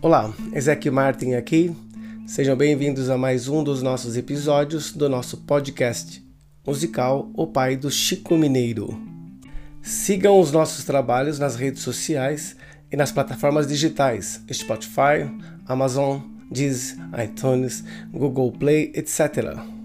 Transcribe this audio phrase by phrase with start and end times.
[0.00, 1.74] Olá, Ezequiel Martin aqui.
[2.26, 6.24] Sejam bem-vindos a mais um dos nossos episódios do nosso podcast
[6.64, 8.96] musical O Pai do Chico Mineiro.
[9.82, 12.54] Sigam os nossos trabalhos nas redes sociais
[12.92, 15.28] e nas plataformas digitais Spotify,
[15.66, 17.82] Amazon, Deezer, iTunes,
[18.12, 19.79] Google Play, etc.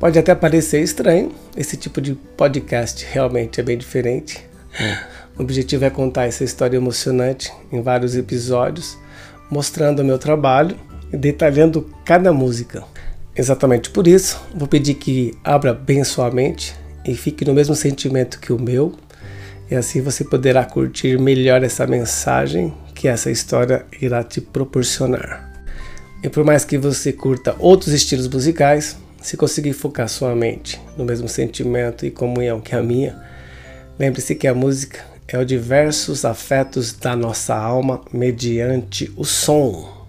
[0.00, 4.42] Pode até parecer estranho, esse tipo de podcast realmente é bem diferente.
[5.38, 8.96] O objetivo é contar essa história emocionante em vários episódios,
[9.50, 10.74] mostrando o meu trabalho
[11.12, 12.82] e detalhando cada música.
[13.36, 18.40] Exatamente por isso, vou pedir que abra bem sua mente e fique no mesmo sentimento
[18.40, 18.94] que o meu,
[19.70, 25.62] e assim você poderá curtir melhor essa mensagem que essa história irá te proporcionar.
[26.22, 31.04] E por mais que você curta outros estilos musicais, se conseguir focar sua mente no
[31.04, 33.20] mesmo sentimento e comunhão que a minha,
[33.98, 39.99] lembre-se que a música é o diversos afetos da nossa alma mediante o som.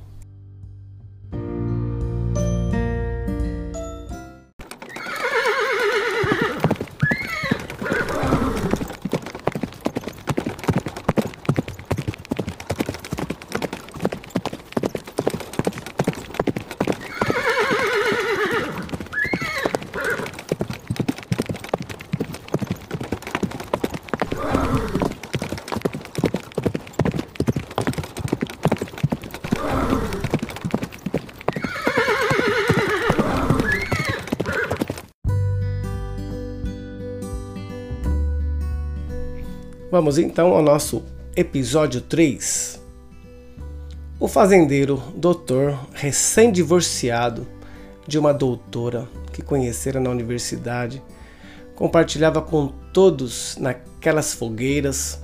[39.91, 41.03] Vamos então ao nosso
[41.35, 42.81] episódio 3.
[44.17, 47.45] O fazendeiro, doutor, recém-divorciado
[48.07, 51.03] de uma doutora que conhecera na universidade,
[51.75, 55.19] compartilhava com todos naquelas fogueiras,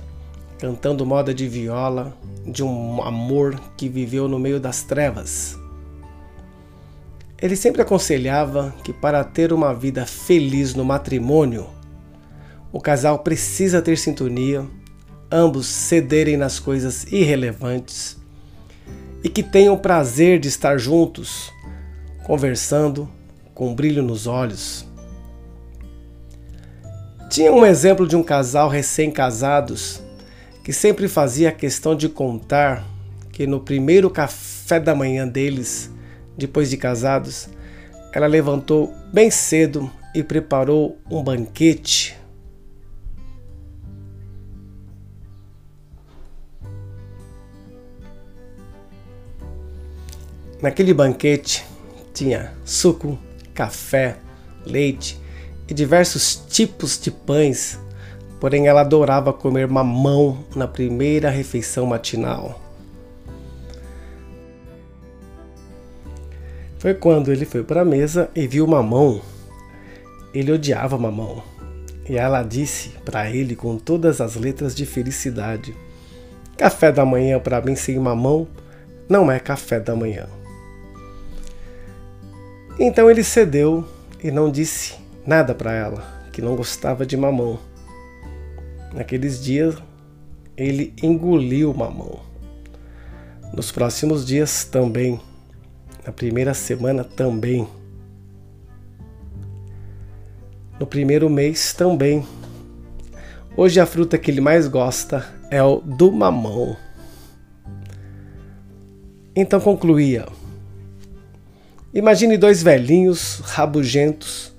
[0.58, 2.14] cantando moda de viola,
[2.46, 5.58] de um amor que viveu no meio das trevas.
[7.40, 11.77] Ele sempre aconselhava que para ter uma vida feliz no matrimônio,
[12.72, 14.66] o casal precisa ter sintonia,
[15.30, 18.16] ambos cederem nas coisas irrelevantes
[19.22, 21.52] e que tenham prazer de estar juntos,
[22.24, 23.08] conversando
[23.54, 24.86] com um brilho nos olhos.
[27.30, 30.02] Tinha um exemplo de um casal recém-casados
[30.62, 32.84] que sempre fazia questão de contar
[33.32, 35.90] que no primeiro café da manhã deles,
[36.36, 37.48] depois de casados,
[38.12, 42.17] ela levantou bem cedo e preparou um banquete
[50.60, 51.64] Naquele banquete
[52.12, 53.16] tinha suco,
[53.54, 54.16] café,
[54.66, 55.20] leite
[55.68, 57.78] e diversos tipos de pães,
[58.40, 62.60] porém ela adorava comer mamão na primeira refeição matinal.
[66.78, 69.20] Foi quando ele foi para a mesa e viu mamão.
[70.32, 71.42] Ele odiava mamão.
[72.08, 75.76] E ela disse para ele com todas as letras de felicidade:
[76.56, 78.48] Café da manhã para mim sem mamão
[79.08, 80.37] não é café da manhã.
[82.80, 83.84] Então ele cedeu
[84.22, 84.94] e não disse
[85.26, 87.58] nada para ela, que não gostava de mamão.
[88.94, 89.74] Naqueles dias,
[90.56, 92.20] ele engoliu mamão.
[93.52, 95.20] Nos próximos dias também.
[96.06, 97.66] Na primeira semana também.
[100.78, 102.24] No primeiro mês também.
[103.56, 106.76] Hoje a fruta que ele mais gosta é o do mamão.
[109.34, 110.26] Então concluía:
[111.92, 114.52] Imagine dois velhinhos rabugentos,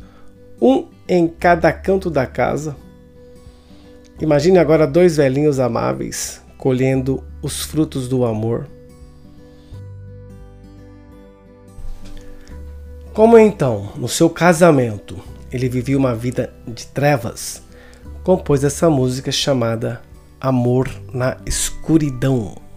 [0.61, 2.75] um em cada canto da casa.
[4.19, 8.67] Imagine agora dois velhinhos amáveis colhendo os frutos do amor.
[13.13, 15.17] Como então, no seu casamento,
[15.51, 17.63] ele vivia uma vida de trevas,
[18.23, 20.01] compôs essa música chamada
[20.39, 22.69] Amor na Escuridão.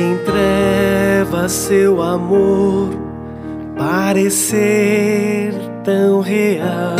[0.00, 2.88] Em trevas seu amor
[3.76, 5.52] parecer
[5.84, 6.96] tão real,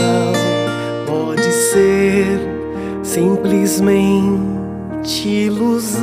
[1.06, 2.38] pode ser
[3.02, 4.28] simplesmente
[5.28, 6.00] ilusão.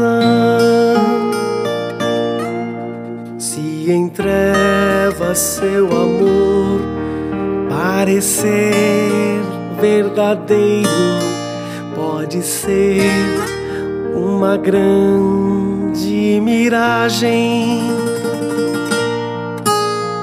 [3.37, 6.81] Se em trevas seu amor
[7.69, 9.41] parecer
[9.79, 10.87] verdadeiro,
[11.95, 13.01] pode ser
[14.15, 15.56] uma grande
[16.41, 17.81] miragem.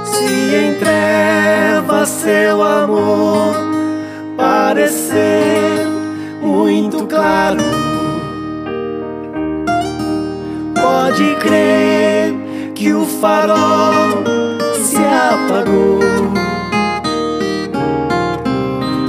[0.04, 3.54] Se em trevas seu amor
[4.36, 5.86] parecer
[6.40, 7.58] muito claro,
[10.80, 12.34] pode crer
[12.74, 14.22] que o farol
[14.74, 16.00] se apagou.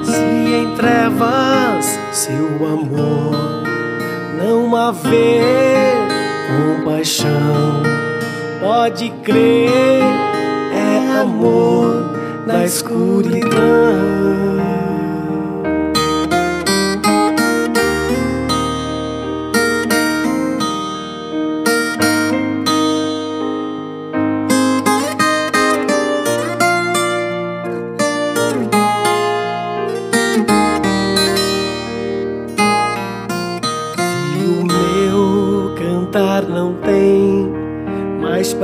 [0.03, 3.35] Se em trevas seu amor
[4.37, 5.54] não haver
[6.55, 7.83] compaixão,
[8.59, 9.69] pode crer,
[10.73, 12.11] é amor
[12.45, 14.74] na escuridão.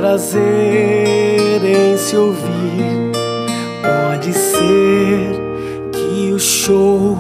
[0.02, 3.12] Prazer em se ouvir.
[3.82, 5.40] Pode ser
[5.92, 7.18] que o show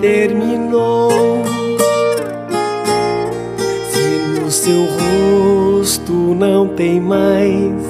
[0.00, 1.10] terminou.
[3.90, 7.82] Se no seu rosto não tem mais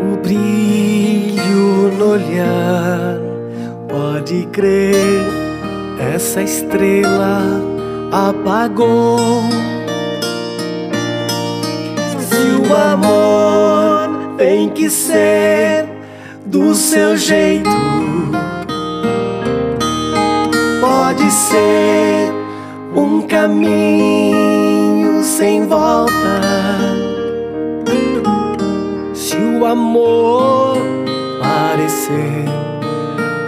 [0.00, 3.18] o brilho no olhar,
[3.88, 5.22] pode crer,
[6.14, 7.40] essa estrela
[8.10, 9.42] apagou
[12.72, 15.86] o amor tem que ser
[16.46, 17.68] do seu jeito.
[20.80, 22.32] Pode ser
[22.96, 26.12] um caminho sem volta.
[29.12, 30.78] Se o amor
[31.40, 32.46] parecer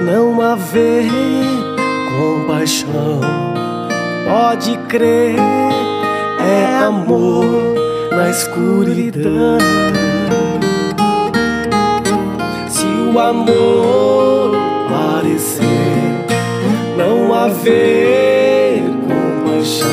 [0.02, 1.10] não haver
[2.18, 3.20] compaixão,
[4.28, 5.36] pode crer,
[6.40, 7.83] é amor
[8.16, 9.58] na escuridão.
[12.68, 14.52] Se o amor
[14.88, 15.64] parecer
[16.96, 19.88] não haver compaixão,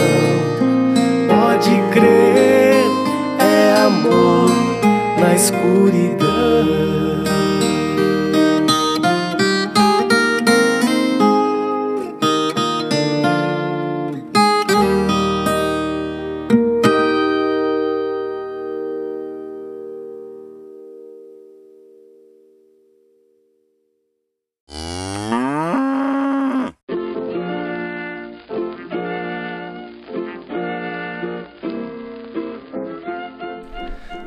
[1.28, 2.84] pode crer,
[3.40, 4.50] é amor
[5.20, 6.21] na escuridão.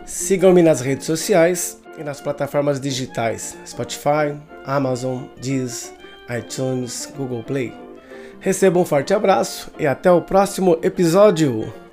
[0.04, 5.92] Sigam-me nas redes sociais e nas plataformas digitais Spotify, Amazon, Deezer,
[6.38, 7.72] iTunes, Google Play.
[8.40, 11.83] Receba um forte abraço e até o próximo episódio!